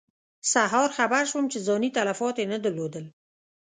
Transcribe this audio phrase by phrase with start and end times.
[0.51, 3.05] سهار خبر شوم چې ځاني تلفات یې نه درلودل.